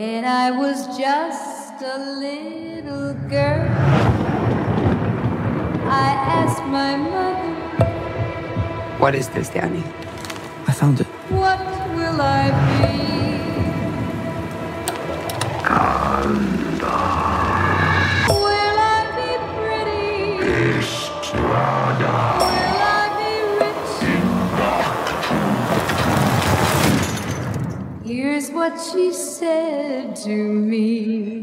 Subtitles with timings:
[0.00, 3.68] When I was just a little girl,
[5.84, 6.08] I
[6.40, 7.52] asked my mother,
[8.96, 9.84] What is this, Danny?
[10.66, 11.06] I found it.
[11.28, 11.60] What
[11.94, 12.48] will I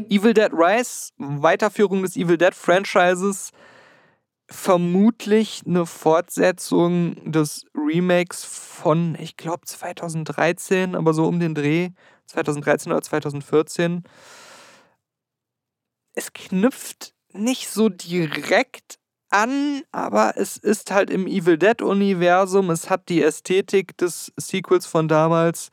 [0.08, 3.50] Evil Dead Rise, Weiterführung des Evil Dead Franchises,
[4.48, 11.90] vermutlich eine Fortsetzung des Remakes von, ich glaube 2013, aber so um den Dreh,
[12.26, 14.04] 2013 oder 2014.
[16.14, 19.00] Es knüpft nicht so direkt
[19.30, 22.70] an, aber es ist halt im Evil Dead Universum.
[22.70, 25.70] Es hat die Ästhetik des Sequels von damals,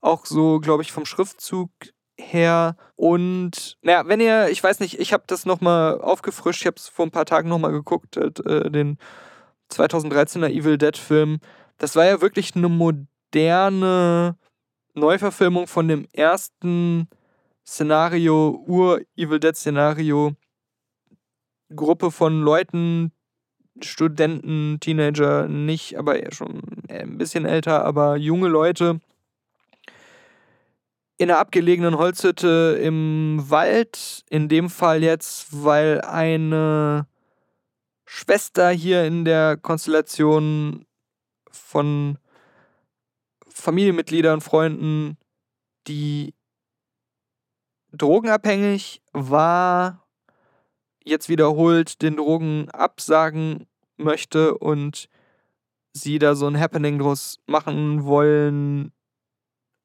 [0.00, 1.70] auch so, glaube ich, vom Schriftzug
[2.16, 2.76] her.
[2.96, 6.88] Und naja, wenn ihr, ich weiß nicht, ich habe das nochmal aufgefrischt, ich habe es
[6.88, 8.98] vor ein paar Tagen nochmal geguckt, äh, den
[9.70, 11.38] 2013er Evil Dead Film.
[11.78, 14.36] Das war ja wirklich eine moderne
[14.94, 17.08] Neuverfilmung von dem ersten
[17.66, 20.32] Szenario, Ur-Evil Dead-Szenario.
[21.74, 23.12] Gruppe von Leuten,
[23.82, 29.00] Studenten, Teenager, nicht, aber schon ein bisschen älter, aber junge Leute
[31.18, 34.24] in einer abgelegenen Holzhütte im Wald.
[34.30, 37.06] In dem Fall jetzt, weil eine
[38.06, 40.86] Schwester hier in der Konstellation
[41.50, 42.18] von
[43.48, 45.18] Familienmitgliedern, Freunden,
[45.88, 46.34] die
[47.92, 50.06] drogenabhängig war,
[51.04, 55.08] jetzt wiederholt den Drogen absagen möchte und
[55.92, 58.92] sie da so ein Happening draus machen wollen,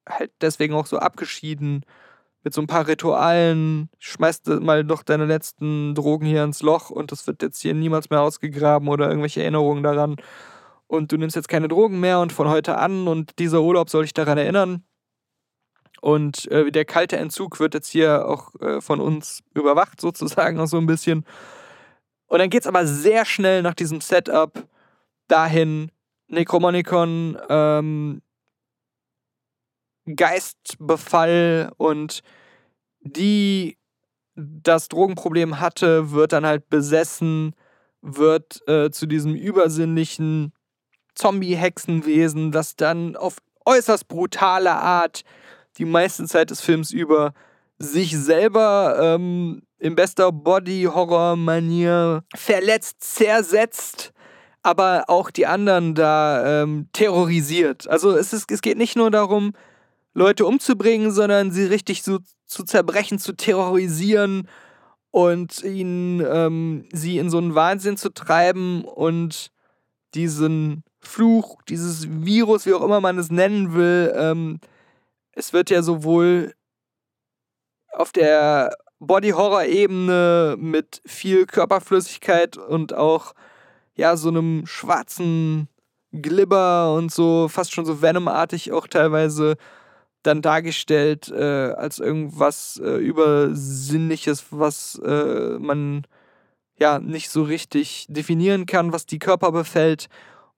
[0.07, 1.85] halt deswegen auch so abgeschieden
[2.43, 7.11] mit so ein paar Ritualen, schmeißt mal doch deine letzten Drogen hier ins Loch und
[7.11, 10.17] das wird jetzt hier niemals mehr ausgegraben oder irgendwelche Erinnerungen daran.
[10.87, 14.03] Und du nimmst jetzt keine Drogen mehr und von heute an und dieser Urlaub soll
[14.03, 14.83] dich daran erinnern.
[16.01, 20.67] Und äh, der kalte Entzug wird jetzt hier auch äh, von uns überwacht, sozusagen, auch
[20.67, 21.25] so ein bisschen.
[22.27, 24.67] Und dann geht es aber sehr schnell nach diesem Setup
[25.29, 25.91] dahin,
[26.27, 28.21] Necromonicon, ähm,
[30.05, 32.21] Geistbefall und
[33.01, 33.77] die
[34.35, 37.55] das Drogenproblem hatte, wird dann halt besessen,
[38.01, 40.53] wird äh, zu diesem übersinnlichen
[41.15, 45.23] Zombie-Hexenwesen, das dann auf äußerst brutale Art
[45.77, 47.33] die meiste Zeit des Films über
[47.77, 54.13] sich selber ähm, in bester Body-Horror-Manier verletzt, zersetzt,
[54.61, 57.87] aber auch die anderen da ähm, terrorisiert.
[57.87, 59.53] Also es, ist, es geht nicht nur darum,
[60.13, 64.47] Leute umzubringen, sondern sie richtig so zu zerbrechen, zu terrorisieren
[65.11, 69.51] und ihnen ähm, sie in so einen Wahnsinn zu treiben und
[70.13, 74.59] diesen Fluch, dieses Virus, wie auch immer man es nennen will, ähm,
[75.33, 76.53] es wird ja sowohl
[77.91, 83.33] auf der Body-Horror-Ebene mit viel Körperflüssigkeit und auch
[83.95, 85.67] ja so einem schwarzen
[86.11, 89.57] Glibber und so fast schon so Venom-artig auch teilweise
[90.23, 96.07] dann dargestellt äh, als irgendwas äh, Übersinnliches, was äh, man
[96.79, 100.07] ja nicht so richtig definieren kann, was die Körper befällt.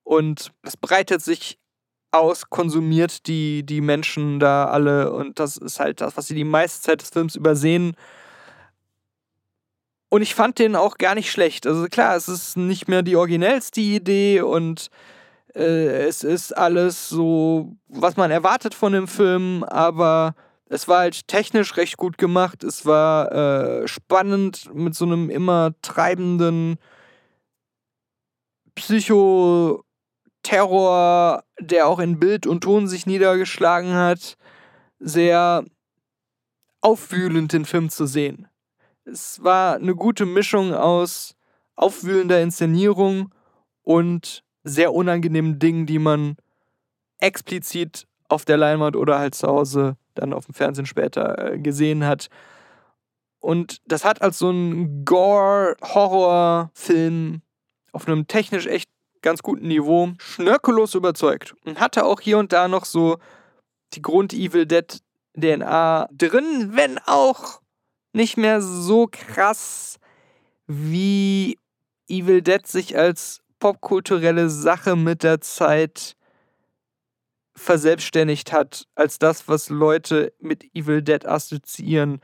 [0.04, 1.58] Und es breitet sich
[2.12, 5.12] aus, konsumiert die, die Menschen da alle.
[5.12, 7.96] Und das ist halt das, was sie die meiste Zeit des Films übersehen.
[10.10, 11.68] Und ich fand den auch gar nicht schlecht.
[11.68, 14.90] Also klar, es ist nicht mehr die originellste Idee und
[15.56, 20.36] äh, es ist alles so, was man erwartet von dem Film, aber
[20.68, 22.64] es war halt technisch recht gut gemacht.
[22.64, 26.78] Es war äh, spannend mit so einem immer treibenden
[28.76, 29.84] Psychoterror,
[31.60, 34.36] der auch in Bild und Ton sich niedergeschlagen hat.
[35.00, 35.64] Sehr
[36.82, 38.48] aufwühlend, den Film zu sehen.
[39.06, 41.36] Es war eine gute Mischung aus
[41.76, 43.34] aufwühlender Inszenierung
[43.84, 46.36] und sehr unangenehmen Dingen, die man
[47.20, 52.06] explizit auf der Leinwand oder halt zu Hause dann auf dem Fernsehen später äh, gesehen
[52.06, 52.28] hat.
[53.40, 57.42] Und das hat als so ein Gore-Horror-Film
[57.92, 58.90] auf einem technisch echt
[59.22, 61.54] ganz guten Niveau schnörkellos überzeugt.
[61.64, 63.20] Und hatte auch hier und da noch so
[63.94, 65.00] die Grund-Evil Dead
[65.40, 67.62] DNA drin, wenn auch
[68.14, 70.00] nicht mehr so krass
[70.66, 71.60] wie
[72.08, 76.16] Evil Dead sich als popkulturelle Sache mit der Zeit
[77.56, 82.22] verselbstständigt hat als das, was Leute mit Evil Dead assoziieren.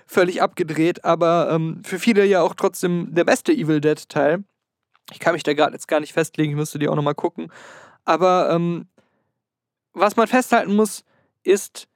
[0.07, 4.45] Völlig abgedreht, aber ähm, für viele ja auch trotzdem der beste Evil Dead-Teil.
[5.13, 7.51] Ich kann mich da gerade jetzt gar nicht festlegen, ich müsste die auch nochmal gucken.
[8.05, 8.87] Aber ähm,
[9.95, 11.05] was man festhalten muss,
[11.43, 11.89] ist,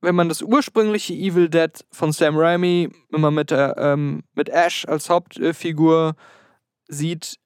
[0.00, 4.48] wenn man das ursprüngliche Evil Dead von Sam Raimi, wenn man mit, der, ähm, mit
[4.48, 6.14] Ash als Hauptfigur
[6.86, 7.36] sieht,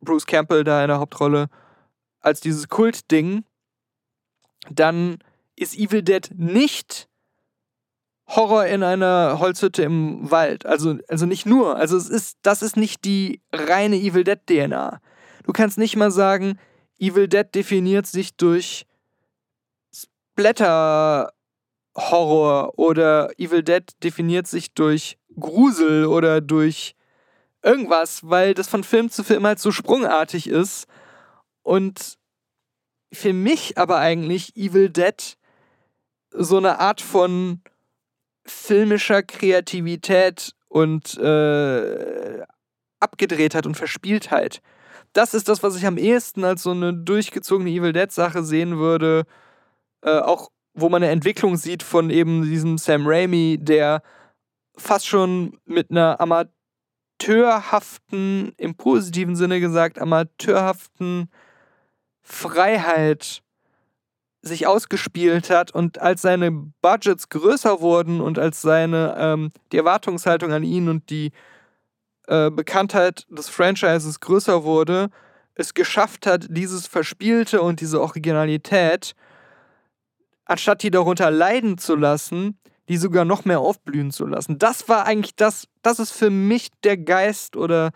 [0.00, 1.48] Bruce Campbell da in der Hauptrolle,
[2.20, 3.44] als dieses Kultding,
[4.70, 5.18] dann
[5.56, 7.08] ist Evil Dead nicht
[8.28, 10.66] Horror in einer Holzhütte im Wald.
[10.66, 11.76] Also, also nicht nur.
[11.76, 15.00] Also es ist, das ist nicht die reine Evil Dead DNA.
[15.44, 16.58] Du kannst nicht mal sagen,
[16.98, 18.84] Evil Dead definiert sich durch
[19.94, 21.32] Splatter
[21.96, 26.94] Horror oder Evil Dead definiert sich durch Grusel oder durch
[27.62, 30.86] irgendwas, weil das von Film zu Film halt so sprungartig ist.
[31.62, 32.18] Und
[33.12, 35.36] für mich aber eigentlich Evil Dead
[36.30, 37.62] so eine Art von
[38.44, 42.44] filmischer Kreativität und äh,
[43.00, 44.60] Abgedrehtheit und Verspieltheit.
[45.12, 49.24] Das ist das, was ich am ehesten als so eine durchgezogene Evil Dead-Sache sehen würde.
[50.02, 54.02] Äh, auch wo man eine Entwicklung sieht von eben diesem Sam Raimi, der
[54.76, 61.30] fast schon mit einer amateurhaften, im positiven Sinne gesagt, amateurhaften
[62.22, 63.42] Freiheit
[64.42, 70.52] sich ausgespielt hat und als seine Budgets größer wurden und als seine ähm, die Erwartungshaltung
[70.52, 71.32] an ihn und die
[72.28, 75.08] äh, Bekanntheit des Franchises größer wurde,
[75.54, 79.16] es geschafft hat, dieses Verspielte und diese Originalität
[80.46, 82.58] anstatt die darunter leiden zu lassen,
[82.88, 84.58] die sogar noch mehr aufblühen zu lassen.
[84.58, 87.90] Das war eigentlich das, das ist für mich der Geist oder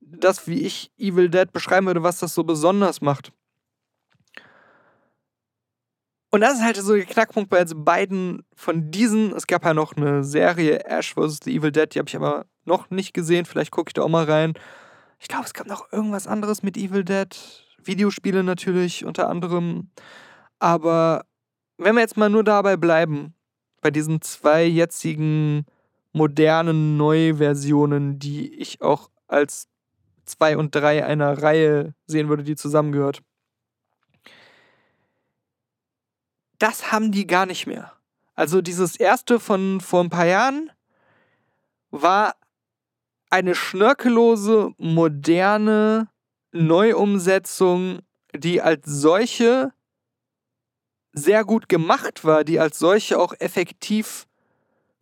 [0.00, 3.32] das, wie ich Evil Dead beschreiben würde, was das so besonders macht.
[6.30, 9.32] Und das ist halt so der Knackpunkt bei beiden von diesen.
[9.32, 11.40] Es gab ja noch eine Serie Ash vs.
[11.42, 13.46] The Evil Dead, die habe ich aber noch nicht gesehen.
[13.46, 14.52] Vielleicht gucke ich da auch mal rein.
[15.18, 17.28] Ich glaube, es gab noch irgendwas anderes mit Evil Dead.
[17.82, 19.90] Videospiele natürlich unter anderem.
[20.58, 21.24] Aber
[21.78, 23.34] wenn wir jetzt mal nur dabei bleiben,
[23.80, 25.64] bei diesen zwei jetzigen
[26.12, 29.68] modernen Neuversionen, die ich auch als
[30.24, 33.22] zwei und drei einer Reihe sehen würde, die zusammengehört.
[36.58, 37.92] Das haben die gar nicht mehr.
[38.34, 40.70] Also dieses erste von vor ein paar Jahren
[41.90, 42.34] war
[43.30, 46.08] eine schnörkellose, moderne
[46.52, 48.00] Neuumsetzung,
[48.34, 49.72] die als solche
[51.12, 54.26] sehr gut gemacht war, die als solche auch effektiv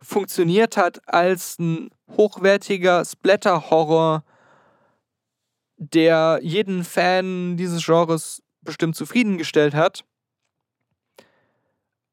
[0.01, 4.23] funktioniert hat als ein hochwertiger Splatter-Horror,
[5.77, 10.03] der jeden Fan dieses Genres bestimmt zufriedengestellt hat.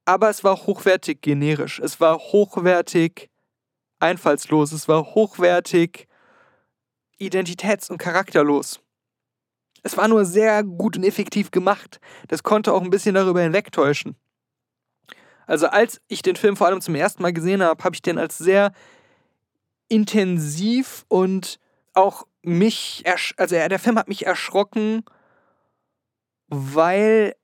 [0.04, 3.30] Aber es war hochwertig generisch, es war hochwertig
[4.00, 6.08] einfallslos, es war hochwertig
[7.18, 8.83] identitäts- und charakterlos.
[9.84, 12.00] Es war nur sehr gut und effektiv gemacht.
[12.28, 14.16] Das konnte auch ein bisschen darüber hinwegtäuschen.
[15.46, 18.18] Also als ich den Film vor allem zum ersten Mal gesehen habe, habe ich den
[18.18, 18.72] als sehr
[19.88, 21.60] intensiv und
[21.92, 23.04] auch mich,
[23.36, 25.04] also der Film hat mich erschrocken,
[26.48, 27.34] weil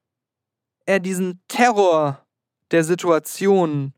[0.86, 2.24] er diesen Terror
[2.70, 3.92] der Situation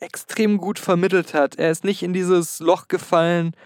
[0.00, 1.56] extrem gut vermittelt hat.
[1.56, 3.56] Er ist nicht in dieses Loch gefallen,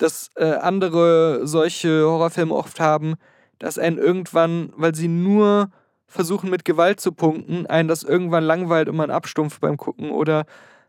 [0.00, 3.14] dass äh, andere solche Horrorfilme oft haben,
[3.58, 5.70] dass einen irgendwann, weil sie nur
[6.06, 10.44] versuchen mit Gewalt zu punkten, einen das irgendwann langweilt und man abstumpft beim Gucken oder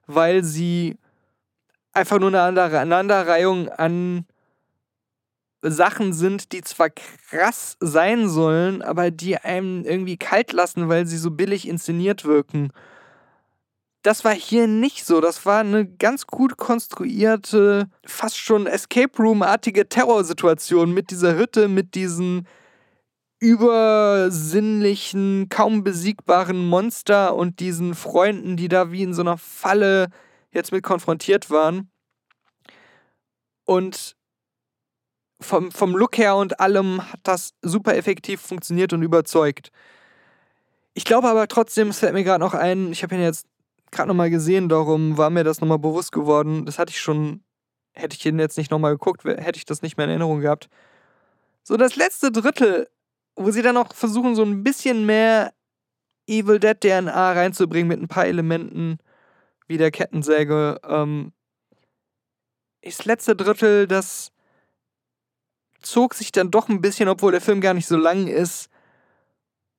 [0.08, 0.98] weil sie
[1.94, 4.26] einfach nur eine Aneinanderreihung an
[5.62, 11.18] Sachen sind, die zwar krass sein sollen, aber die einem irgendwie kalt lassen, weil sie
[11.18, 12.72] so billig inszeniert wirken.
[14.04, 15.22] Das war hier nicht so.
[15.22, 21.94] Das war eine ganz gut konstruierte, fast schon Escape Room-artige Terrorsituation mit dieser Hütte, mit
[21.94, 22.48] diesen
[23.40, 30.10] übersinnlichen, kaum besiegbaren Monster und diesen Freunden, die da wie in so einer Falle
[30.52, 31.90] jetzt mit konfrontiert waren.
[33.66, 34.16] Und
[35.40, 39.72] vom, vom Look her und allem hat das super effektiv funktioniert und überzeugt.
[40.94, 43.48] Ich glaube aber trotzdem, es fällt mir gerade noch ein, ich habe ihn jetzt
[43.92, 46.66] gerade nochmal gesehen, darum war mir das nochmal bewusst geworden.
[46.66, 47.44] Das hatte ich schon,
[47.94, 50.70] hätte ich ihn jetzt nicht nochmal geguckt, hätte ich das nicht mehr in Erinnerung gehabt.
[51.64, 52.90] So das letzte Drittel,
[53.36, 55.54] wo sie dann auch versuchen, so ein bisschen mehr
[56.28, 58.98] Evil Dead DNA reinzubringen mit ein paar Elementen
[59.68, 60.80] wie der Kettensäge.
[60.84, 61.34] Ähm,
[62.82, 64.32] das letzte Drittel, das
[65.82, 68.70] zog sich dann doch ein bisschen, obwohl der Film gar nicht so lang ist,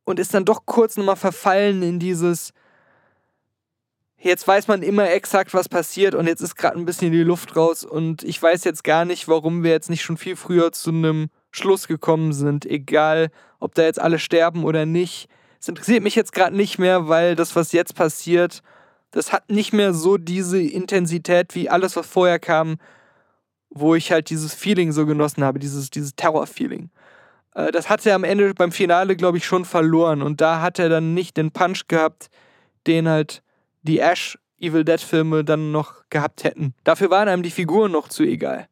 [0.05, 2.53] und ist dann doch kurz nochmal verfallen in dieses,
[4.23, 7.57] jetzt weiß man immer exakt, was passiert und jetzt ist gerade ein bisschen die Luft
[7.57, 10.91] raus und ich weiß jetzt gar nicht, warum wir jetzt nicht schon viel früher zu
[10.91, 15.29] einem Schluss gekommen sind, egal ob da jetzt alle sterben oder nicht.
[15.61, 18.63] Es interessiert mich jetzt gerade nicht mehr, weil das, was jetzt passiert,
[19.11, 22.79] das hat nicht mehr so diese Intensität wie alles, was vorher kam,
[23.71, 26.91] wo ich halt dieses Feeling so genossen habe, dieses, dieses Terror-Feeling.
[27.55, 30.23] Äh, das hat er am Ende beim Finale, glaube ich, schon verloren.
[30.23, 32.29] Und da hat er dann nicht den Punch gehabt,
[32.87, 33.43] den halt
[33.83, 36.75] die Ash Evil Dead Filme dann noch gehabt hätten.
[36.85, 38.69] Dafür waren einem die Figuren noch zu egal.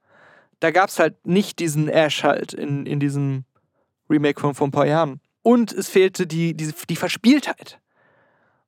[0.61, 3.45] Da gab es halt nicht diesen Ash halt in, in diesem
[4.09, 5.21] Remake von vor ein paar Jahren.
[5.43, 7.81] Und es fehlte die, die, die Verspieltheit.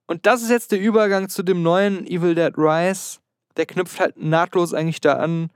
[0.06, 3.20] Und das ist jetzt der Übergang zu dem neuen Evil Dead Rise.
[3.56, 5.50] Der knüpft halt nahtlos eigentlich da an,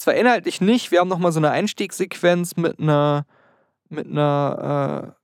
[0.00, 3.26] zwar inhaltlich nicht, wir haben nochmal so eine Einstiegssequenz mit einer,
[3.90, 5.14] mit einer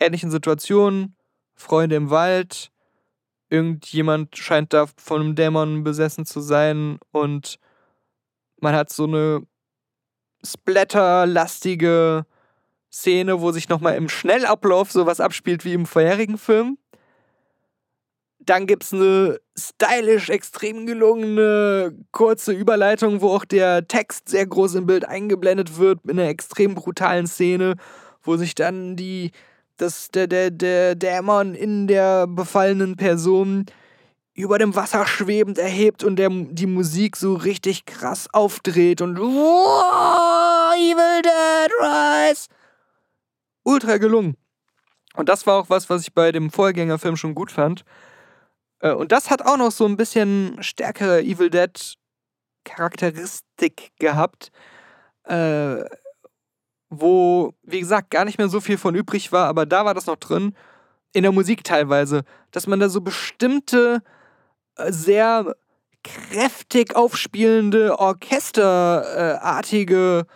[0.00, 1.14] äh, ähnlichen Situation.
[1.54, 2.72] Freunde im Wald.
[3.50, 7.58] Irgendjemand scheint da von einem Dämon besessen zu sein und
[8.60, 9.46] man hat so eine
[10.44, 12.26] splatterlastige
[12.92, 16.78] Szene, wo sich nochmal im Schnellablauf sowas abspielt wie im vorherigen Film.
[18.38, 24.76] Dann gibt es eine stylisch extrem gelungene kurze Überleitung, wo auch der Text sehr groß
[24.76, 27.76] im Bild eingeblendet wird, in einer extrem brutalen Szene,
[28.22, 29.30] wo sich dann die,
[29.76, 33.66] das, der, der, der Dämon in der befallenen Person
[34.34, 40.74] über dem Wasser schwebend erhebt und der, die Musik so richtig krass aufdreht und wow,
[40.74, 42.48] Evil Dead Rise.
[43.62, 44.36] Ultra gelungen.
[45.14, 47.84] Und das war auch was, was ich bei dem Vorgängerfilm schon gut fand.
[48.80, 51.96] Äh, und das hat auch noch so ein bisschen stärkere Evil Dead
[52.64, 54.50] Charakteristik gehabt,
[55.24, 55.84] äh,
[57.00, 60.06] wo, wie gesagt, gar nicht mehr so viel von übrig war, aber da war das
[60.06, 60.54] noch drin,
[61.12, 64.02] in der Musik teilweise, dass man da so bestimmte,
[64.76, 65.54] äh, sehr
[66.02, 70.26] kräftig aufspielende, orchesterartige,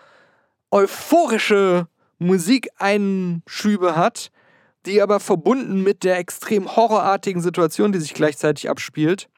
[0.71, 1.89] euphorische
[2.19, 4.31] Musikeinschübe hat,
[4.87, 9.29] die aber verbunden mit der extrem horrorartigen Situation, die sich gleichzeitig abspielt,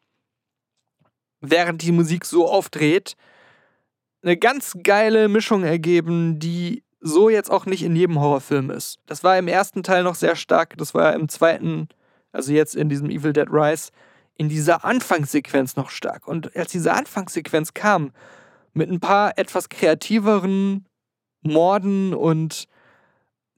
[1.41, 3.17] während die Musik so aufdreht,
[4.23, 8.99] eine ganz geile Mischung ergeben, die so jetzt auch nicht in jedem Horrorfilm ist.
[9.07, 11.89] Das war im ersten Teil noch sehr stark, das war im zweiten,
[12.33, 13.91] also jetzt in diesem Evil Dead Rise,
[14.37, 16.27] in dieser Anfangssequenz noch stark.
[16.29, 18.13] Und als diese Anfangssequenz kam,
[18.73, 20.87] mit ein paar etwas kreativeren
[21.43, 22.67] Morden und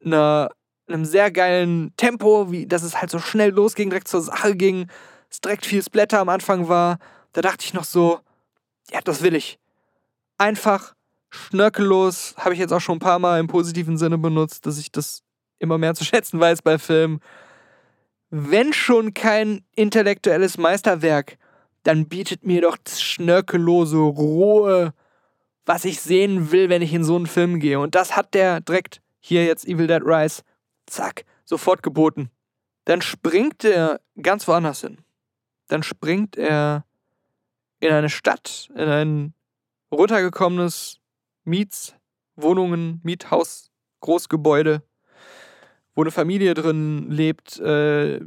[0.04, 0.50] einer
[0.88, 4.88] einem sehr geilen Tempo, wie dass es halt so schnell losging, direkt zur Sache ging,
[5.30, 6.98] es direkt viel Splatter am Anfang war.
[7.32, 8.20] Da dachte ich noch so,
[8.90, 9.58] ja, das will ich.
[10.38, 10.94] Einfach
[11.32, 14.92] schnörkellos, habe ich jetzt auch schon ein paar Mal im positiven Sinne benutzt, dass ich
[14.92, 15.22] das
[15.58, 17.20] immer mehr zu schätzen weiß bei Filmen.
[18.30, 21.38] Wenn schon kein intellektuelles Meisterwerk,
[21.82, 24.94] dann bietet mir doch das schnörkellose, rohe,
[25.66, 27.80] was ich sehen will, wenn ich in so einen Film gehe.
[27.80, 30.42] Und das hat der direkt hier jetzt Evil Dead Rise
[30.86, 32.30] zack, sofort geboten.
[32.84, 34.98] Dann springt er ganz woanders hin.
[35.68, 36.84] Dann springt er
[37.80, 39.34] in eine Stadt, in ein
[39.90, 41.01] runtergekommenes
[41.44, 43.70] Mietswohnungen, Miethaus,
[44.00, 44.82] Großgebäude,
[45.94, 47.58] wo eine Familie drin lebt.
[47.60, 48.20] Äh,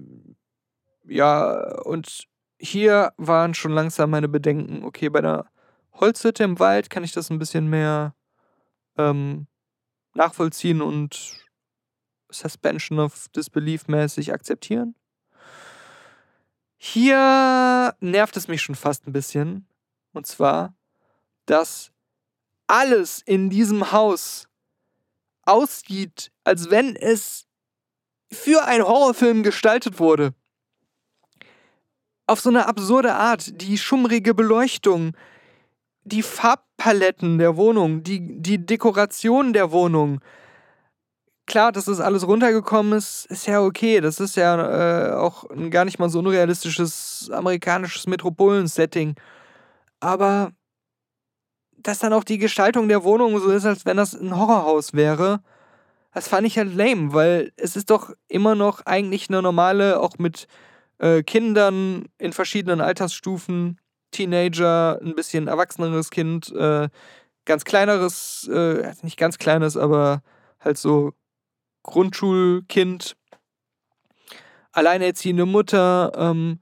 [1.04, 2.28] ja, und
[2.60, 4.84] hier waren schon langsam meine Bedenken.
[4.84, 5.46] Okay, bei der
[5.94, 8.16] Holzhütte im Wald kann ich das ein bisschen mehr
[8.98, 9.48] ähm,
[10.14, 11.46] nachvollziehen und
[12.30, 14.96] Suspension of Disbelief mäßig akzeptieren.
[16.78, 19.68] Hier nervt es mich schon fast ein bisschen.
[20.14, 20.76] Und zwar,
[21.46, 21.92] dass
[22.68, 24.48] alles in diesem Haus
[25.44, 27.46] aussieht, als wenn es
[28.32, 30.34] für einen Horrorfilm gestaltet wurde.
[32.28, 33.62] Auf so eine absurde Art.
[33.62, 35.16] Die schummrige Beleuchtung,
[36.04, 40.22] die Farbpaletten der Wohnung, die, die Dekoration der Wohnung,
[41.46, 44.02] klar, dass das alles runtergekommen ist, ist ja okay.
[44.02, 49.16] Das ist ja äh, auch ein gar nicht mal so unrealistisches amerikanisches Metropolen-Setting.
[50.00, 50.52] Aber
[51.86, 55.42] dass dann auch die Gestaltung der Wohnung so ist, als wenn das ein Horrorhaus wäre.
[56.14, 60.18] Das fand ich halt lame, weil es ist doch immer noch eigentlich eine normale, auch
[60.18, 60.48] mit
[60.98, 66.90] äh, Kindern in verschiedenen Altersstufen, Teenager, ein bisschen erwachseneres Kind, äh,
[67.46, 70.24] ganz kleineres, äh, nicht ganz kleines, aber
[70.60, 71.14] halt so
[71.84, 73.16] Grundschulkind,
[74.72, 76.14] alleinerziehende Mutter.
[76.16, 76.60] Ähm,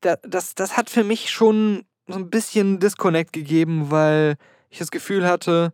[0.00, 4.36] das, das hat für mich schon so ein bisschen Disconnect gegeben, weil
[4.70, 5.72] ich das Gefühl hatte,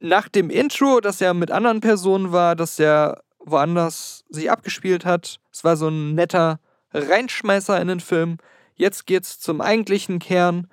[0.00, 5.38] nach dem Intro, das ja mit anderen Personen war, dass er woanders sich abgespielt hat.
[5.52, 6.60] Es war so ein netter
[6.92, 8.38] Reinschmeißer in den Film.
[8.74, 10.68] Jetzt geht's zum eigentlichen Kern.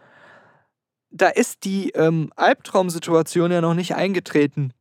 [1.12, 4.74] Da ist die ähm, Albtraumsituation ja noch nicht eingetreten.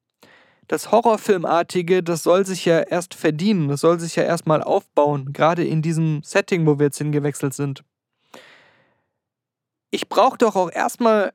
[0.67, 5.65] Das Horrorfilmartige, das soll sich ja erst verdienen, das soll sich ja erstmal aufbauen, gerade
[5.65, 7.85] in diesem Setting, wo wir jetzt hingewechselt sind.
[9.91, 11.33] Ich brauche doch auch erstmal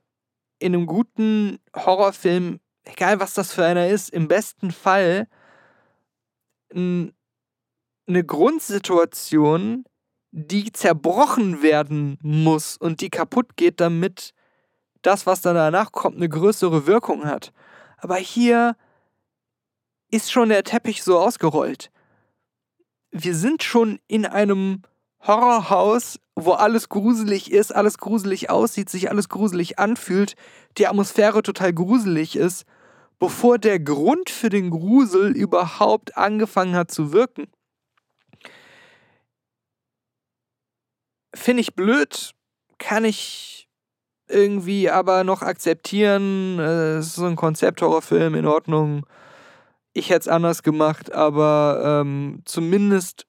[0.60, 5.27] in einem guten Horrorfilm egal was das für einer ist, im besten Fall
[6.74, 7.13] eine
[8.07, 9.86] Grundsituation,
[10.31, 14.33] die zerbrochen werden muss und die kaputt geht, damit
[15.03, 17.53] das, was dann danach kommt, eine größere Wirkung hat.
[17.98, 18.75] Aber hier
[20.10, 21.91] ist schon der Teppich so ausgerollt.
[23.12, 24.81] Wir sind schon in einem
[25.25, 30.35] Horrorhaus, wo alles gruselig ist, alles gruselig aussieht, sich alles gruselig anfühlt,
[30.77, 32.65] die Atmosphäre total gruselig ist,
[33.19, 37.47] bevor der Grund für den Grusel überhaupt angefangen hat zu wirken.
[41.33, 42.33] Finde ich blöd,
[42.77, 43.69] kann ich
[44.27, 46.59] irgendwie aber noch akzeptieren.
[46.59, 49.05] Es ist so ein Konzepthorrorfilm in Ordnung.
[49.93, 53.25] Ich hätte es anders gemacht, aber ähm, zumindest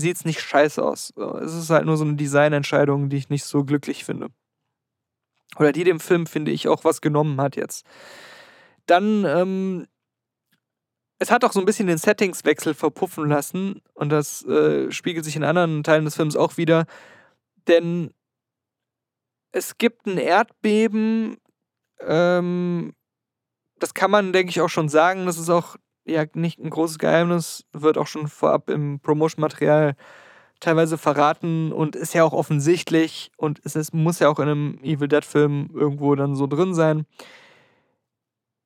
[0.00, 1.12] sieht es nicht scheiße aus.
[1.42, 4.28] Es ist halt nur so eine Designentscheidung, die ich nicht so glücklich finde.
[5.56, 7.84] Oder die dem Film, finde ich, auch was genommen hat jetzt.
[8.86, 9.86] Dann, ähm,
[11.18, 15.36] es hat auch so ein bisschen den Settingswechsel verpuffen lassen und das äh, spiegelt sich
[15.36, 16.86] in anderen Teilen des Films auch wieder,
[17.68, 18.10] denn
[19.52, 21.36] es gibt ein Erdbeben,
[22.00, 22.94] ähm,
[23.78, 25.26] das kann man, denke ich, auch schon sagen.
[25.26, 25.76] Das ist auch
[26.10, 29.94] ja nicht ein großes Geheimnis, wird auch schon vorab im Promotion-Material
[30.60, 34.78] teilweise verraten und ist ja auch offensichtlich und es ist, muss ja auch in einem
[34.82, 37.06] Evil Dead-Film irgendwo dann so drin sein.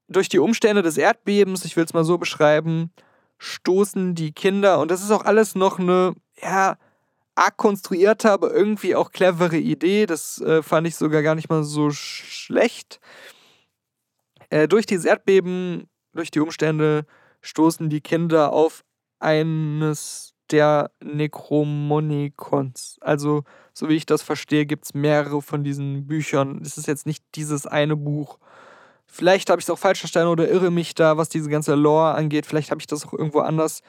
[0.08, 2.90] Durch die Umstände des Erdbebens, ich will es mal so beschreiben,
[3.38, 6.76] stoßen die Kinder, und das ist auch alles noch eine, ja,
[7.34, 10.06] arg konstruierte, aber irgendwie auch clevere Idee.
[10.06, 13.00] Das äh, fand ich sogar gar nicht mal so schlecht.
[14.50, 17.06] Äh, durch dieses Erdbeben, durch die Umstände,
[17.44, 18.84] stoßen die Kinder auf
[19.20, 22.98] eines der Necromonicons.
[23.00, 26.60] Also, so wie ich das verstehe, gibt es mehrere von diesen Büchern.
[26.62, 28.38] Es ist jetzt nicht dieses eine Buch.
[29.06, 32.14] Vielleicht habe ich es auch falsch verstanden oder irre mich da, was diese ganze Lore
[32.14, 32.46] angeht.
[32.46, 33.80] Vielleicht habe ich das auch irgendwo anders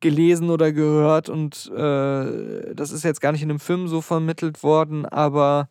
[0.00, 4.62] gelesen oder gehört und äh, das ist jetzt gar nicht in dem Film so vermittelt
[4.62, 5.70] worden, aber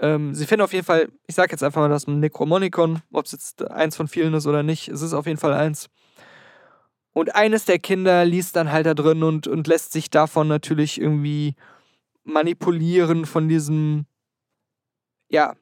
[0.00, 3.32] ähm, sie finden auf jeden Fall, ich sage jetzt einfach mal das Necromonicon, ob es
[3.32, 5.88] jetzt eins von vielen ist oder nicht, es ist auf jeden Fall eins.
[7.12, 11.00] Und eines der Kinder liest dann halt da drin und, und lässt sich davon natürlich
[11.00, 11.54] irgendwie
[12.22, 14.06] manipulieren von diesem,
[15.28, 15.54] ja,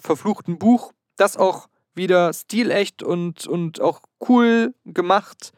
[0.00, 0.92] verfluchten Buch.
[1.16, 5.52] Das auch wieder stilecht und, und auch cool gemacht.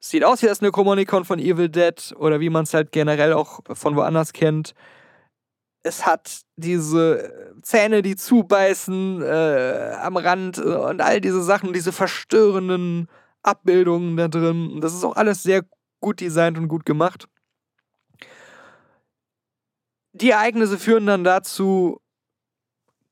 [0.00, 3.60] Sieht aus wie das Necromonicon von Evil Dead oder wie man es halt generell auch
[3.72, 4.74] von woanders kennt
[5.82, 11.92] es hat diese Zähne, die zubeißen äh, am Rand äh, und all diese Sachen, diese
[11.92, 13.08] verstörenden
[13.42, 14.80] Abbildungen da drin.
[14.80, 15.64] Das ist auch alles sehr
[16.00, 17.28] gut designt und gut gemacht.
[20.12, 22.00] Die Ereignisse führen dann dazu,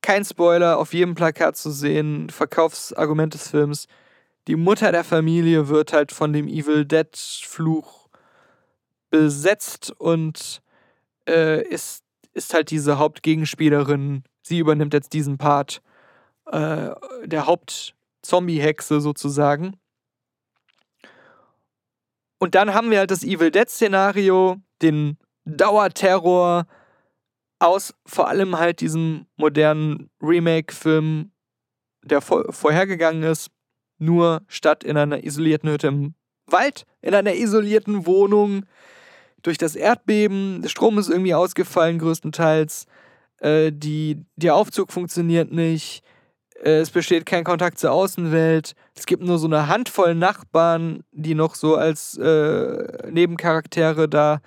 [0.03, 3.87] kein Spoiler, auf jedem Plakat zu sehen, Verkaufsargument des Films.
[4.47, 8.09] Die Mutter der Familie wird halt von dem Evil Dead Fluch
[9.11, 10.63] besetzt und
[11.29, 12.06] äh, ist
[12.37, 14.23] ist halt diese Hauptgegenspielerin.
[14.43, 15.83] Sie übernimmt jetzt diesen Part
[16.47, 16.91] äh,
[17.25, 19.77] der Haupt-Zombie-Hexe sozusagen.
[22.39, 26.67] Und dann haben wir halt das Evil Dead-Szenario, den Dauerterror
[27.59, 31.33] aus vor allem halt diesem modernen Remake-Film,
[32.03, 33.51] der vor vorhergegangen ist,
[33.99, 36.15] nur statt in einer isolierten Hütte im
[36.47, 38.67] Wald, in einer isolierten Wohnung
[39.43, 42.87] durch das Erdbeben, der Strom ist irgendwie ausgefallen größtenteils,
[43.39, 46.03] äh, die, der Aufzug funktioniert nicht,
[46.63, 51.35] äh, es besteht kein Kontakt zur Außenwelt, es gibt nur so eine Handvoll Nachbarn, die
[51.35, 54.41] noch so als äh, Nebencharaktere da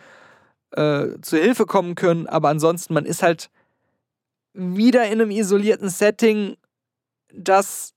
[0.71, 3.49] äh, zur Hilfe kommen können, aber ansonsten, man ist halt
[4.53, 6.57] wieder in einem isolierten Setting,
[7.33, 7.93] das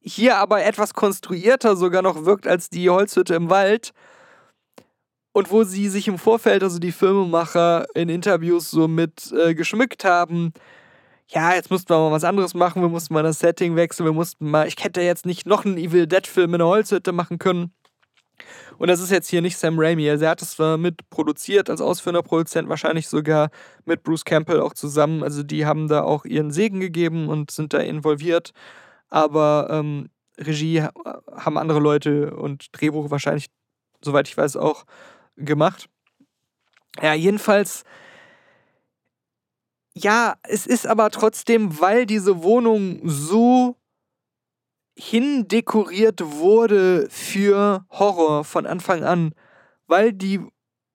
[0.00, 3.92] hier aber etwas konstruierter sogar noch wirkt als die Holzhütte im Wald.
[5.34, 10.04] Und wo sie sich im Vorfeld, also die Filmemacher in Interviews so mit äh, geschmückt
[10.04, 10.52] haben,
[11.26, 14.12] ja, jetzt mussten wir mal was anderes machen, wir mussten mal das Setting wechseln, wir
[14.12, 17.74] mussten mal, ich hätte jetzt nicht noch einen Evil Dead-Film in der Holzhütte machen können.
[18.78, 20.08] Und das ist jetzt hier nicht Sam Raimi.
[20.08, 23.50] Also er hat es zwar mit produziert als ausführender Produzent, wahrscheinlich sogar
[23.86, 25.24] mit Bruce Campbell auch zusammen.
[25.24, 28.52] Also die haben da auch ihren Segen gegeben und sind da involviert.
[29.08, 33.46] Aber ähm, Regie haben andere Leute und Drehbuch wahrscheinlich,
[34.00, 34.84] soweit ich weiß, auch
[35.36, 35.88] gemacht.
[37.02, 37.84] Ja, jedenfalls.
[39.94, 43.76] Ja, es ist aber trotzdem, weil diese Wohnung so
[44.96, 49.34] hindekoriert wurde für Horror von Anfang an,
[49.86, 50.40] weil die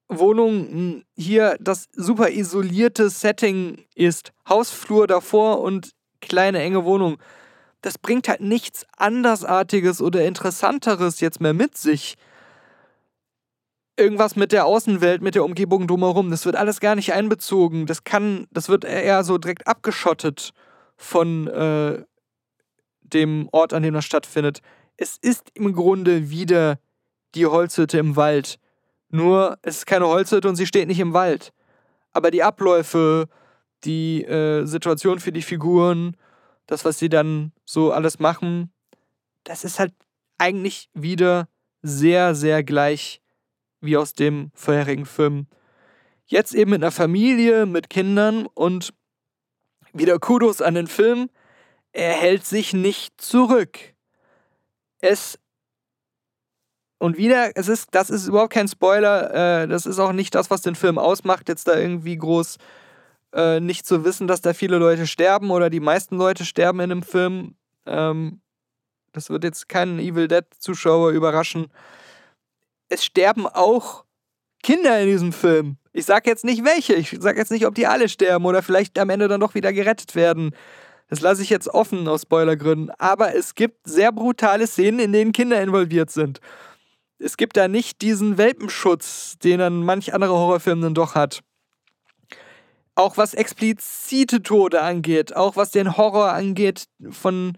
[0.08, 4.32] Wohnung hier das super isolierte Setting ist.
[4.48, 7.18] Hausflur davor und kleine enge Wohnung.
[7.82, 12.16] Das bringt halt nichts andersartiges oder interessanteres jetzt mehr mit sich.
[14.00, 17.86] Irgendwas mit der Außenwelt, mit der Umgebung drumherum, das wird alles gar nicht einbezogen.
[17.86, 20.52] Das kann, das wird eher so direkt abgeschottet
[20.96, 22.02] von äh,
[23.02, 24.60] dem Ort, an dem das stattfindet.
[24.96, 26.78] Es ist im Grunde wieder
[27.34, 28.58] die Holzhütte im Wald.
[29.10, 31.52] Nur es ist keine Holzhütte und sie steht nicht im Wald.
[32.12, 33.28] Aber die Abläufe,
[33.84, 36.16] die äh, Situation für die Figuren,
[36.66, 38.72] das, was sie dann so alles machen,
[39.44, 39.92] das ist halt
[40.38, 41.48] eigentlich wieder
[41.82, 43.20] sehr, sehr gleich
[43.80, 45.46] wie aus dem vorherigen Film.
[46.26, 48.92] Jetzt eben mit einer Familie, mit Kindern und
[49.92, 51.28] wieder Kudos an den Film
[51.92, 53.78] er hält sich nicht zurück.
[55.00, 55.38] Es
[56.98, 60.50] und wieder, es ist, das ist überhaupt kein Spoiler, äh, das ist auch nicht das,
[60.50, 62.58] was den Film ausmacht, jetzt da irgendwie groß
[63.32, 66.90] äh, nicht zu wissen, dass da viele Leute sterben oder die meisten Leute sterben in
[66.90, 67.54] dem Film.
[67.86, 68.42] Ähm,
[69.12, 71.68] das wird jetzt keinen Evil Dead-Zuschauer überraschen.
[72.90, 74.04] Es sterben auch
[74.62, 75.78] Kinder in diesem Film.
[75.92, 78.98] Ich sag jetzt nicht welche, ich sag jetzt nicht, ob die alle sterben oder vielleicht
[78.98, 80.54] am Ende dann doch wieder gerettet werden.
[81.08, 82.90] Das lasse ich jetzt offen aus Spoilergründen.
[82.98, 86.40] Aber es gibt sehr brutale Szenen, in denen Kinder involviert sind.
[87.18, 91.42] Es gibt da nicht diesen Welpenschutz, den dann manch andere Horrorfilm dann doch hat.
[92.94, 97.56] Auch was explizite Tode angeht, auch was den Horror angeht von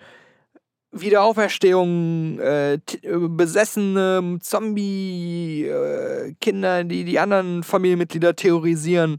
[0.93, 5.71] Wiederauferstehung, äh, besessene Zombie-Kinder,
[6.81, 9.19] äh, die die anderen Familienmitglieder terrorisieren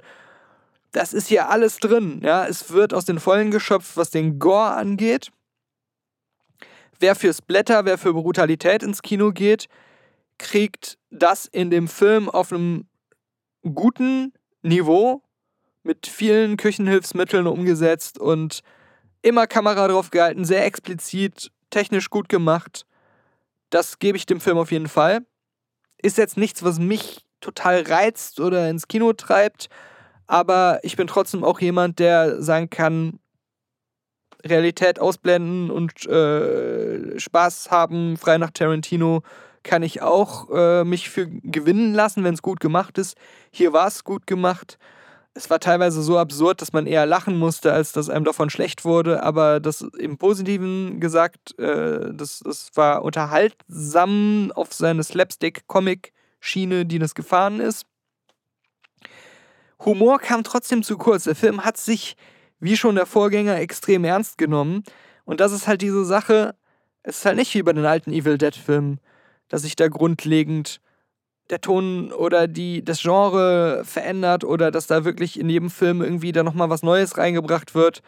[0.93, 2.21] das ist hier alles drin.
[2.23, 2.45] Ja?
[2.47, 5.31] Es wird aus den Vollen geschöpft, was den Gore angeht.
[6.99, 9.67] Wer für Splatter, wer für Brutalität ins Kino geht,
[10.37, 12.87] kriegt das in dem Film auf einem
[13.63, 15.21] guten Niveau
[15.81, 18.61] mit vielen Küchenhilfsmitteln umgesetzt und
[19.21, 22.85] immer Kamera drauf gehalten, sehr explizit, technisch gut gemacht.
[23.69, 25.25] Das gebe ich dem Film auf jeden Fall.
[25.97, 29.69] Ist jetzt nichts, was mich total reizt oder ins Kino treibt,
[30.27, 33.19] aber ich bin trotzdem auch jemand, der sagen kann,
[34.45, 39.23] Realität ausblenden und äh, Spaß haben, frei nach Tarantino,
[39.63, 43.15] kann ich auch äh, mich für gewinnen lassen, wenn es gut gemacht ist.
[43.51, 44.77] Hier war es gut gemacht.
[45.35, 48.85] Es war teilweise so absurd, dass man eher lachen musste, als dass einem davon schlecht
[48.85, 49.23] wurde.
[49.23, 57.15] Aber das im Positiven gesagt, äh, das, das war unterhaltsam auf seine Slapstick-Comic-Schiene, die das
[57.15, 57.87] gefahren ist.
[59.85, 61.23] Humor kam trotzdem zu kurz.
[61.23, 62.15] Der Film hat sich,
[62.59, 64.83] wie schon der Vorgänger, extrem ernst genommen.
[65.25, 66.55] Und das ist halt diese Sache,
[67.01, 68.99] es ist halt nicht wie bei den alten Evil Dead-Filmen,
[69.49, 70.79] dass sich da grundlegend
[71.53, 76.31] der Ton oder die, das Genre verändert oder dass da wirklich in jedem Film irgendwie
[76.31, 78.01] da nochmal was Neues reingebracht wird,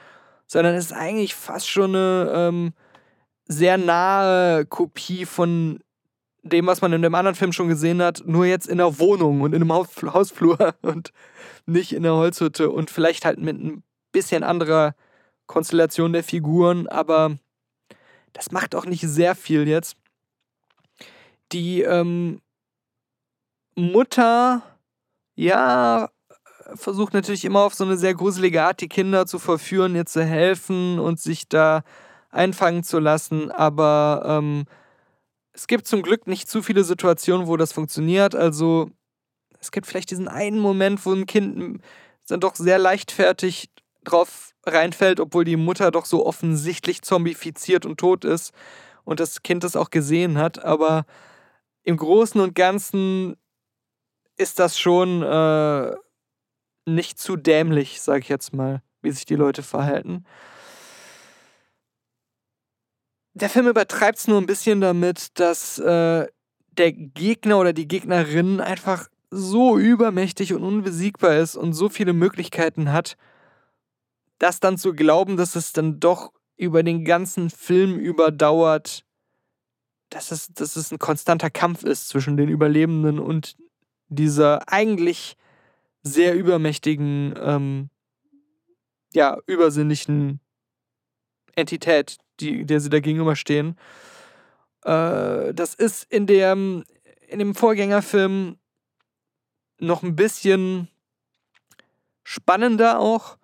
[0.48, 2.74] sondern es ist eigentlich fast schon eine ähm,
[3.48, 5.80] sehr nahe Kopie von
[6.42, 9.42] dem, was man in dem anderen Film schon gesehen hat, nur jetzt in der Wohnung
[9.42, 11.12] und in einem Hausflur und
[11.68, 14.96] nicht in der Holzhütte und vielleicht halt mit ein bisschen anderer
[15.46, 17.38] Konstellation der Figuren, aber
[18.34, 19.98] das macht auch nicht sehr viel jetzt.
[21.52, 22.42] Die ähm,
[23.76, 24.62] Mutter,
[25.36, 26.10] ja,
[26.76, 30.24] versucht natürlich immer auf so eine sehr gruselige Art, die Kinder zu verführen, ihr zu
[30.24, 31.84] helfen und sich da
[32.32, 34.66] einfangen zu lassen, aber ähm,
[35.54, 38.36] es gibt zum Glück nicht zu viele Situationen, wo das funktioniert.
[38.36, 38.92] Also
[39.60, 41.82] es gibt vielleicht diesen einen Moment, wo ein Kind
[42.28, 43.70] dann doch sehr leichtfertig
[44.04, 48.54] drauf reinfällt, obwohl die Mutter doch so offensichtlich zombifiziert und tot ist
[49.06, 50.64] und das Kind das auch gesehen hat.
[50.64, 51.06] Aber
[51.84, 53.38] im Großen und Ganzen
[54.38, 55.96] ist das schon äh,
[56.86, 60.26] nicht zu dämlich, sag ich jetzt mal, wie sich die Leute verhalten.
[63.34, 66.28] Der Film übertreibt es nur ein bisschen damit, dass äh,
[66.72, 72.92] der Gegner oder die Gegnerin einfach so übermächtig und unbesiegbar ist und so viele Möglichkeiten
[72.92, 73.18] hat,
[74.40, 79.06] das dann zu glauben, dass es dann doch über den ganzen Film überdauert,
[80.10, 83.58] dass es, dass es ein konstanter Kampf ist zwischen den Überlebenden und
[84.10, 85.38] dieser eigentlich
[86.04, 87.90] sehr übermächtigen, ähm,
[89.14, 90.40] ja, übersinnlichen
[91.56, 93.78] Entität, die, der sie da gegenüberstehen.
[94.84, 96.84] Äh, das ist in dem,
[97.28, 98.58] in dem Vorgängerfilm
[99.80, 100.90] noch ein bisschen
[102.24, 103.38] spannender auch,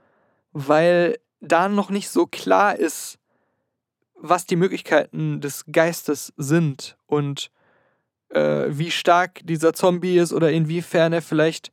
[0.51, 3.17] weil da noch nicht so klar ist,
[4.15, 7.51] was die Möglichkeiten des Geistes sind und
[8.33, 11.71] äh, wie stark dieser Zombie ist oder inwiefern er vielleicht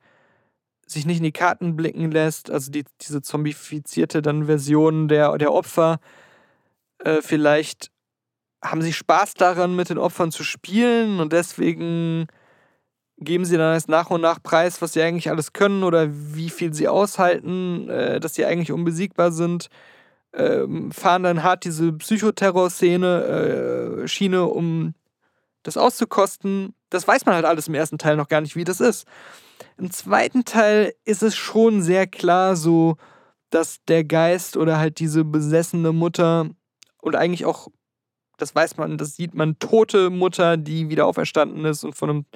[0.86, 5.52] sich nicht in die Karten blicken lässt, also die, diese zombifizierte dann Version der, der
[5.52, 6.00] Opfer,
[6.98, 7.90] äh, vielleicht
[8.62, 12.26] haben sie Spaß daran, mit den Opfern zu spielen und deswegen
[13.18, 16.50] geben sie dann erst nach und nach preis, was sie eigentlich alles können oder wie
[16.50, 19.68] viel sie aushalten, äh, dass sie eigentlich unbesiegbar sind,
[20.32, 24.94] äh, fahren dann hart diese Psychoterror-Szene, äh, Schiene, um
[25.62, 26.74] das auszukosten.
[26.90, 29.06] Das weiß man halt alles im ersten Teil noch gar nicht, wie das ist.
[29.76, 32.96] Im zweiten Teil ist es schon sehr klar so,
[33.50, 36.48] dass der Geist oder halt diese besessene Mutter
[37.00, 37.68] und eigentlich auch,
[38.36, 42.26] das weiß man, das sieht man, tote Mutter, die wieder auferstanden ist und von einem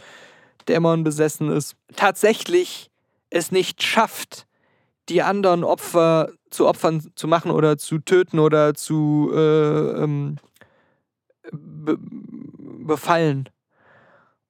[0.68, 2.90] Dämon besessen ist, tatsächlich
[3.30, 4.46] es nicht schafft,
[5.08, 10.37] die anderen Opfer zu Opfern zu machen oder zu töten oder zu äh, ähm,
[11.50, 11.98] be
[12.85, 13.48] befallen.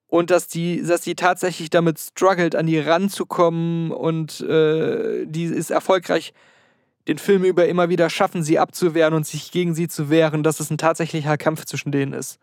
[0.07, 5.71] Und dass die, dass die tatsächlich damit struggelt, an die ranzukommen und äh, die ist
[5.71, 6.33] erfolgreich
[7.09, 10.61] den Film über immer wieder schaffen, sie abzuwehren und sich gegen sie zu wehren, dass
[10.61, 12.39] es ein tatsächlicher Kampf zwischen denen ist.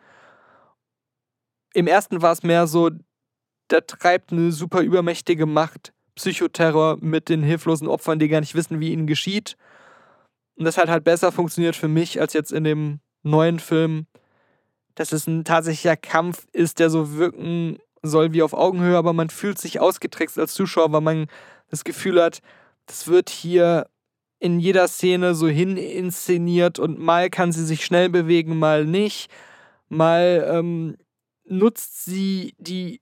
[1.73, 2.89] Im ersten war es mehr so,
[3.67, 8.79] da treibt eine super übermächtige Macht Psychoterror mit den hilflosen Opfern, die gar nicht wissen,
[8.79, 9.55] wie ihnen geschieht.
[10.57, 14.05] Und das hat halt besser funktioniert für mich als jetzt in dem neuen Film,
[14.99, 19.29] dass es ein tatsächlicher Kampf ist, der so wirken soll wie auf Augenhöhe, aber man
[19.29, 21.27] fühlt sich ausgetrickst als Zuschauer, weil man
[21.69, 22.41] das Gefühl hat,
[22.85, 23.87] das wird hier
[24.39, 29.31] in jeder Szene so hin inszeniert und mal kann sie sich schnell bewegen, mal nicht.
[29.87, 30.97] Mal ähm,
[31.45, 32.99] nutzt sie die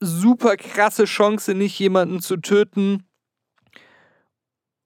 [0.00, 3.08] super krasse Chance, nicht jemanden zu töten,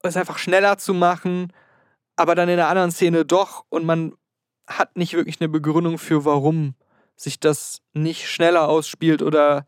[0.04, 1.52] es einfach schneller zu machen,
[2.14, 4.12] aber dann in der anderen Szene doch und man
[4.68, 6.74] hat nicht wirklich eine Begründung für, warum
[7.16, 9.66] sich das nicht schneller ausspielt oder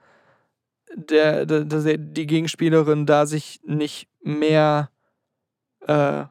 [0.95, 4.91] der, der, der die Gegenspielerin da sich nicht mehr
[5.87, 6.25] äh,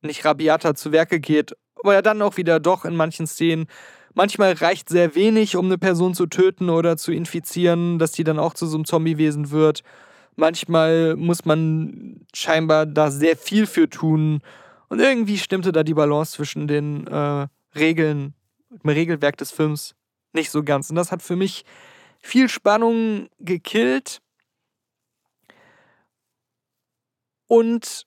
[0.00, 3.66] nicht rabiater zu Werke geht, aber ja dann auch wieder doch in manchen Szenen
[4.18, 8.40] Manchmal reicht sehr wenig, um eine Person zu töten oder zu infizieren, dass die dann
[8.40, 9.84] auch zu so einem Zombiewesen wird.
[10.34, 14.40] Manchmal muss man scheinbar da sehr viel für tun.
[14.88, 18.34] Und irgendwie stimmte da die Balance zwischen den äh, Regeln,
[18.70, 19.94] dem Regelwerk des Films
[20.32, 20.90] nicht so ganz.
[20.90, 21.64] Und das hat für mich
[22.20, 24.20] viel Spannung gekillt.
[27.46, 28.06] Und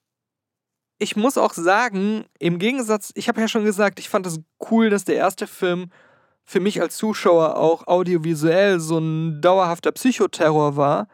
[0.98, 4.40] ich muss auch sagen, im Gegensatz, ich habe ja schon gesagt, ich fand es
[4.70, 5.90] cool, dass der erste Film
[6.46, 11.08] für mich als Zuschauer auch audiovisuell so ein dauerhafter Psychoterror war.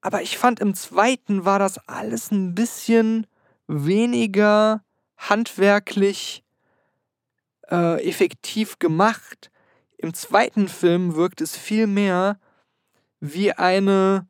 [0.00, 3.26] Aber ich fand im zweiten war das alles ein bisschen
[3.68, 4.82] weniger
[5.16, 6.42] handwerklich
[7.70, 9.50] äh, effektiv gemacht.
[9.98, 12.38] Im zweiten Film wirkt es viel mehr
[13.20, 14.26] wie eine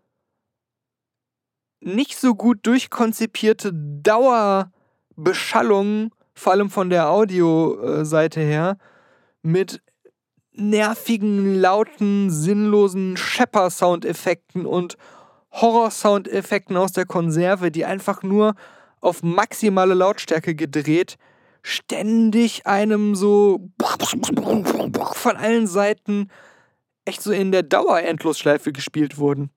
[1.80, 8.76] nicht so gut durchkonzipierte Dauerbeschallung, vor allem von der Audioseite her,
[9.42, 9.80] mit
[10.52, 14.96] nervigen, lauten, sinnlosen Schepper-Soundeffekten und
[15.52, 18.56] Horror-Soundeffekten aus der Konserve, die einfach nur
[19.00, 21.16] auf maximale Lautstärke gedreht,
[21.62, 23.70] ständig einem so
[25.14, 26.30] von allen Seiten
[27.04, 29.50] echt so in der Dauerendlosschleife gespielt wurden.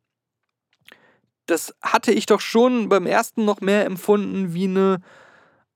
[1.45, 5.01] Das hatte ich doch schon beim ersten noch mehr empfunden wie eine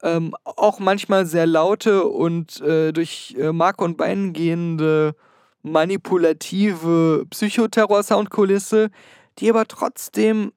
[0.03, 5.15] ähm, auch manchmal sehr laute und äh, durch äh, Mark und Bein gehende
[5.63, 8.89] manipulative Psychoterror-Soundkulisse,
[9.39, 10.51] die aber trotzdem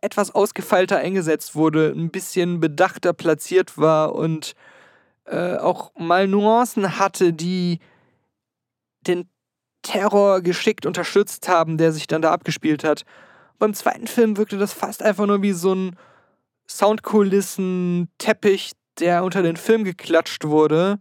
[0.00, 4.54] etwas ausgefeilter eingesetzt wurde, ein bisschen bedachter platziert war und
[5.24, 7.80] äh, auch mal Nuancen hatte, die
[9.06, 9.28] den
[9.82, 13.04] Terror geschickt unterstützt haben, der sich dann da abgespielt hat.
[13.58, 15.96] Beim zweiten Film wirkte das fast einfach nur wie so ein
[16.68, 20.98] Soundkulissen, Teppich, der unter den Film geklatscht wurde,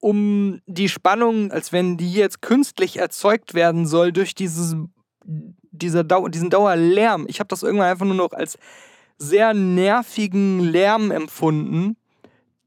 [0.00, 4.74] um die Spannung, als wenn die jetzt künstlich erzeugt werden soll durch dieses,
[5.70, 7.26] dieser Dau diesen Dauerlärm.
[7.28, 8.58] Ich habe das irgendwann einfach nur noch als
[9.18, 11.96] sehr nervigen Lärm empfunden,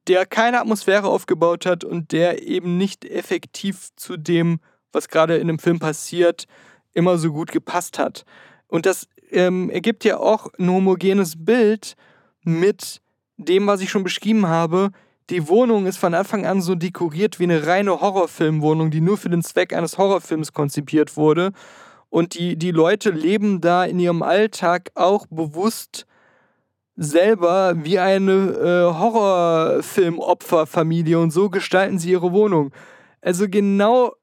[0.07, 4.59] der keine Atmosphäre aufgebaut hat und der eben nicht effektiv zu dem,
[4.91, 6.45] was gerade in dem Film passiert,
[6.93, 8.25] immer so gut gepasst hat.
[8.67, 11.95] Und das ähm, ergibt ja auch ein homogenes Bild
[12.43, 13.01] mit
[13.37, 14.91] dem, was ich schon beschrieben habe.
[15.29, 19.29] Die Wohnung ist von Anfang an so dekoriert wie eine reine Horrorfilmwohnung, die nur für
[19.29, 21.51] den Zweck eines Horrorfilms konzipiert wurde.
[22.13, 26.05] Und die, die Leute leben da in ihrem Alltag auch bewusst
[26.95, 32.71] selber wie eine äh, Horrorfilmopferfamilie und so gestalten sie ihre Wohnung.
[33.19, 34.13] Also genau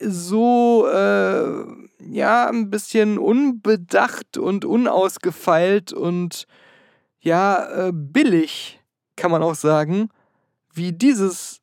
[0.00, 1.64] so, äh,
[2.00, 6.48] ja, ein bisschen unbedacht und unausgefeilt und
[7.20, 8.80] ja, äh, billig,
[9.14, 10.08] kann man auch sagen,
[10.72, 11.60] wie dieses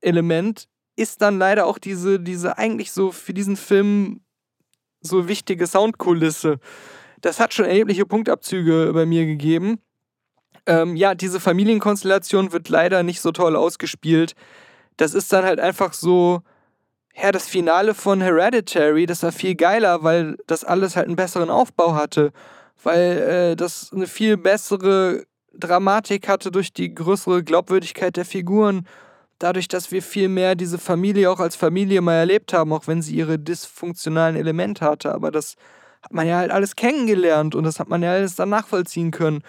[0.00, 4.20] Element ist dann leider auch diese, diese eigentlich so für diesen Film
[5.04, 6.58] so wichtige Soundkulisse.
[7.20, 9.78] Das hat schon erhebliche Punktabzüge bei mir gegeben.
[10.66, 14.34] Ähm, ja, diese Familienkonstellation wird leider nicht so toll ausgespielt.
[14.96, 16.40] Das ist dann halt einfach so,
[17.14, 21.50] ja, das Finale von Hereditary, das war viel geiler, weil das alles halt einen besseren
[21.50, 22.32] Aufbau hatte.
[22.82, 28.86] Weil äh, das eine viel bessere Dramatik hatte durch die größere Glaubwürdigkeit der Figuren.
[29.38, 33.02] Dadurch, dass wir viel mehr diese Familie auch als Familie mal erlebt haben, auch wenn
[33.02, 35.12] sie ihre dysfunktionalen Elemente hatte.
[35.12, 35.56] Aber das
[36.02, 39.42] hat man ja halt alles kennengelernt und das hat man ja alles dann nachvollziehen können.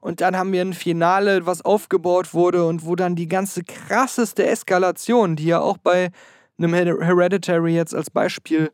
[0.00, 4.46] Und dann haben wir ein Finale, was aufgebaut wurde und wo dann die ganze krasseste
[4.46, 6.10] Eskalation, die ja auch bei
[6.58, 8.70] einem Hereditary jetzt als Beispiel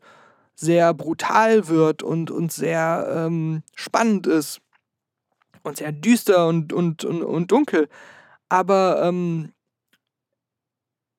[0.55, 4.59] sehr brutal wird und, und sehr ähm, spannend ist
[5.63, 7.87] und sehr düster und, und, und, und dunkel.
[8.49, 9.53] Aber ähm,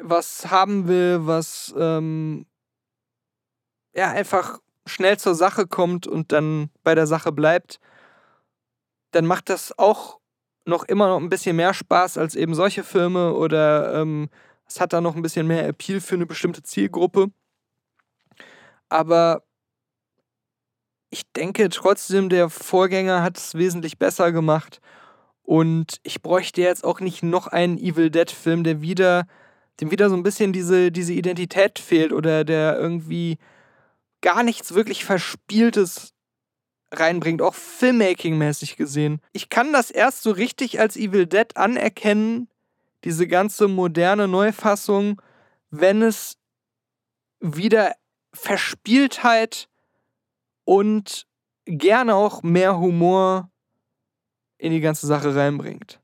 [0.00, 2.44] was haben will, was ähm,
[3.96, 7.80] ja einfach schnell zur Sache kommt und dann bei der Sache bleibt,
[9.10, 10.20] dann macht das auch
[10.64, 14.28] noch immer noch ein bisschen mehr Spaß als eben solche Filme oder ähm,
[14.68, 17.28] es hat da noch ein bisschen mehr Appeal für eine bestimmte Zielgruppe.
[18.88, 19.42] Aber
[21.10, 24.80] ich denke trotzdem, der Vorgänger hat es wesentlich besser gemacht.
[25.42, 29.26] Und ich bräuchte jetzt auch nicht noch einen Evil Dead-Film, der wieder,
[29.80, 33.38] dem wieder so ein bisschen diese, diese Identität fehlt oder der irgendwie
[34.20, 36.12] gar nichts wirklich Verspieltes
[36.92, 39.20] reinbringt, auch Filmmaking-mäßig gesehen.
[39.32, 42.48] Ich kann das erst so richtig als Evil Dead anerkennen,
[43.04, 45.20] diese ganze moderne Neufassung,
[45.70, 46.38] wenn es
[47.40, 47.92] wieder
[48.32, 49.68] Verspieltheit
[50.64, 51.26] und
[51.66, 53.50] gerne auch mehr Humor
[54.58, 56.00] in die ganze Sache reinbringt.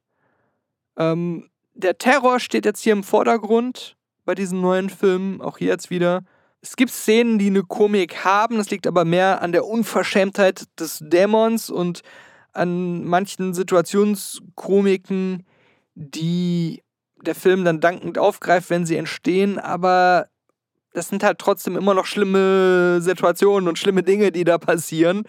[0.96, 5.90] Ähm, der Terror steht jetzt hier im Vordergrund bei diesen neuen Filmen, auch hier jetzt
[5.90, 6.22] wieder.
[6.64, 11.00] Es gibt Szenen, die eine Komik haben, das liegt aber mehr an der Unverschämtheit des
[11.02, 12.02] Dämons und
[12.52, 15.44] an manchen Situationskomiken,
[15.96, 16.82] die
[17.20, 20.28] der Film dann dankend aufgreift, wenn sie entstehen, aber
[20.92, 25.24] das sind halt trotzdem immer noch schlimme Situationen und schlimme Dinge, die da passieren,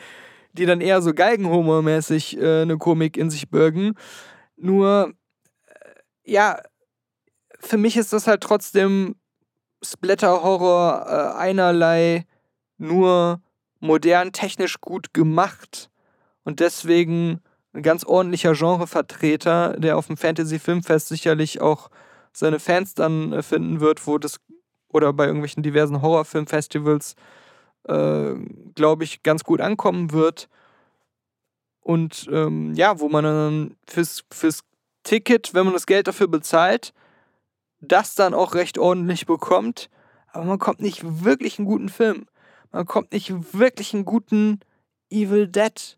[0.52, 3.96] die dann eher so Geigenhumormäßig äh, eine Komik in sich bürgen.
[4.56, 5.14] Nur,
[5.66, 6.60] äh, ja,
[7.60, 9.16] für mich ist das halt trotzdem
[9.84, 12.26] Splatter-Horror äh, einerlei,
[12.78, 13.42] nur
[13.80, 15.90] modern, technisch gut gemacht
[16.44, 17.42] und deswegen
[17.74, 21.90] ein ganz ordentlicher Genrevertreter, der auf dem Fantasy-Filmfest sicherlich auch
[22.32, 24.40] seine Fans dann äh, finden wird, wo das
[24.90, 27.16] oder bei irgendwelchen diversen Horrorfilmfestivals,
[27.88, 28.34] äh,
[28.76, 30.50] glaube ich, ganz gut ankommen wird.
[31.82, 34.62] Und ähm, ja, wo man dann fürs, fürs
[35.04, 36.94] Ticket, wenn man das Geld dafür bezahlt,
[37.84, 39.90] das dann auch recht ordentlich bekommt.
[40.32, 42.26] Aber man kommt nicht wirklich einen guten Film.
[42.72, 44.60] Man kommt nicht wirklich einen guten
[45.10, 45.98] Evil Dead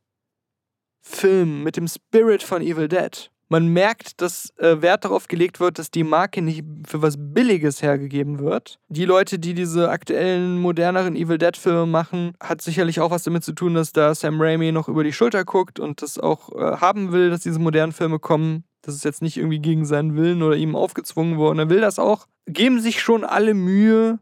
[1.01, 3.31] Film mit dem Spirit von Evil Dead.
[3.47, 7.83] Man merkt, dass äh, Wert darauf gelegt wird, dass die Marke nicht für was Billiges
[7.83, 8.79] hergegeben wird.
[8.87, 13.53] Die Leute, die diese aktuellen, moderneren Evil Dead-Filme machen, hat sicherlich auch was damit zu
[13.53, 17.11] tun, dass da Sam Raimi noch über die Schulter guckt und das auch äh, haben
[17.11, 18.63] will, dass diese modernen Filme kommen.
[18.85, 21.57] Das ist jetzt nicht irgendwie gegen seinen Willen oder ihm aufgezwungen worden.
[21.57, 22.27] Er will das auch.
[22.45, 24.19] Geben sich schon alle Mühe,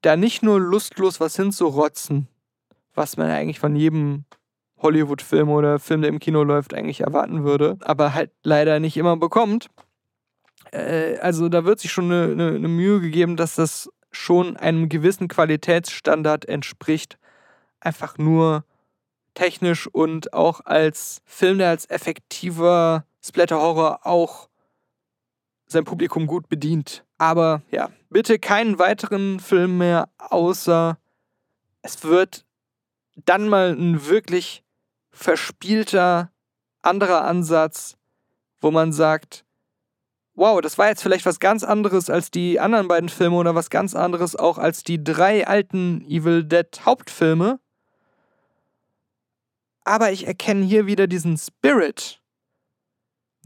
[0.00, 2.26] da nicht nur lustlos was hinzurotzen,
[2.94, 4.24] was man eigentlich von jedem
[4.78, 9.18] Hollywood-Film oder Film, der im Kino läuft, eigentlich erwarten würde, aber halt leider nicht immer
[9.18, 9.68] bekommt.
[10.72, 14.88] Äh, also da wird sich schon eine, eine, eine Mühe gegeben, dass das schon einem
[14.88, 17.18] gewissen Qualitätsstandard entspricht.
[17.80, 18.64] Einfach nur
[19.34, 24.48] technisch und auch als Film, der als effektiver Splatter-Horror auch
[25.66, 27.04] sein Publikum gut bedient.
[27.18, 30.98] Aber ja, bitte keinen weiteren Film mehr, außer
[31.82, 32.44] es wird
[33.24, 34.62] dann mal ein wirklich
[35.10, 36.30] verspielter
[36.82, 37.96] anderer Ansatz,
[38.60, 39.44] wo man sagt,
[40.34, 43.70] wow, das war jetzt vielleicht was ganz anderes als die anderen beiden Filme oder was
[43.70, 47.58] ganz anderes auch als die drei alten Evil Dead Hauptfilme.
[49.84, 52.20] Aber ich erkenne hier wieder diesen Spirit.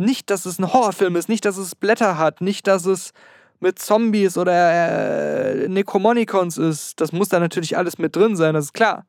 [0.00, 3.12] Nicht, dass es ein Horrorfilm ist, nicht, dass es Blätter hat, nicht, dass es
[3.60, 6.98] mit Zombies oder äh, Necromonicons ist.
[7.02, 9.04] Das muss da natürlich alles mit drin sein, das ist klar.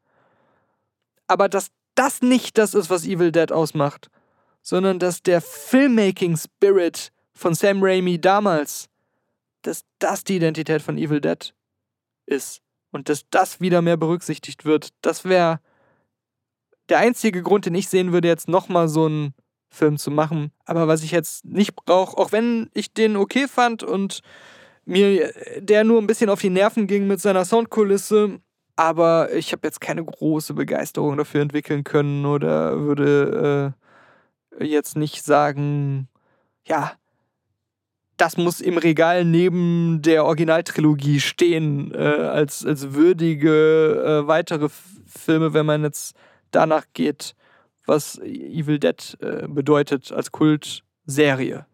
[1.27, 4.09] Aber dass das nicht das ist, was Evil Dead ausmacht,
[4.61, 8.89] sondern dass der Filmmaking Spirit von Sam Raimi damals,
[9.61, 11.53] dass das die Identität von Evil Dead
[12.25, 12.61] ist
[12.91, 15.61] und dass das wieder mehr berücksichtigt wird, das wäre
[16.89, 19.33] der einzige Grund, den ich sehen würde, jetzt nochmal so einen
[19.71, 20.51] Film zu machen.
[20.65, 24.21] Aber was ich jetzt nicht brauche, auch wenn ich den okay fand und
[24.85, 28.39] mir der nur ein bisschen auf die Nerven ging mit seiner Soundkulisse,
[28.75, 33.73] aber ich habe jetzt keine große Begeisterung dafür entwickeln können oder würde
[34.59, 36.09] äh, jetzt nicht sagen,
[36.65, 36.93] ja,
[38.17, 44.69] das muss im Regal neben der Originaltrilogie stehen, äh, als, als würdige äh, weitere
[45.07, 46.15] Filme, wenn man jetzt
[46.51, 47.35] danach geht,
[47.91, 51.65] was Evil Dead äh, bedeutet als Kultserie.